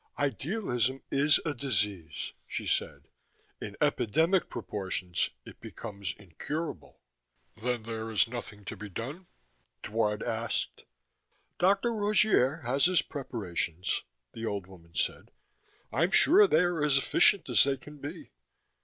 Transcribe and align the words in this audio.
"Idealism 0.17 1.03
is 1.11 1.39
a 1.45 1.53
disease," 1.53 2.33
she 2.49 2.65
said. 2.65 3.07
"In 3.61 3.77
epidemic 3.79 4.49
proportions, 4.49 5.29
it 5.45 5.59
becomes 5.61 6.15
incurable." 6.17 7.01
"Then 7.55 7.83
there 7.83 8.09
is 8.09 8.27
nothing 8.27 8.65
to 8.65 8.75
be 8.75 8.89
done?" 8.89 9.27
Dward 9.83 10.23
asked. 10.23 10.85
"Dr. 11.59 11.93
Rogier 11.93 12.63
has 12.65 12.85
his 12.85 13.03
preparations," 13.03 14.01
the 14.33 14.43
old 14.43 14.65
woman 14.65 14.95
said. 14.95 15.29
"I'm 15.93 16.09
sure 16.09 16.47
they 16.47 16.61
are 16.61 16.83
as 16.83 16.97
efficient 16.97 17.47
as 17.47 17.63
they 17.63 17.77
can 17.77 17.97
be. 17.99 18.31